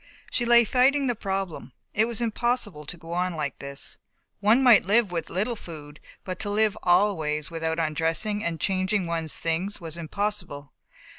She 0.31 0.45
lay 0.45 0.63
fighting 0.63 1.05
the 1.05 1.13
problem. 1.13 1.73
It 1.93 2.05
was 2.05 2.21
impossible 2.21 2.87
to 2.87 2.97
go 2.97 3.13
on 3.13 3.35
like 3.35 3.59
this. 3.59 3.99
One 4.39 4.63
might 4.63 4.83
live 4.83 5.11
with 5.11 5.29
little 5.29 5.55
food, 5.55 5.99
but 6.23 6.39
to 6.39 6.49
live 6.49 6.75
always 6.81 7.51
without 7.51 7.77
undressing 7.77 8.43
and 8.43 8.59
changing 8.59 9.05
one's 9.05 9.35
things 9.35 9.79
was 9.79 9.97
impossible. 9.97 10.73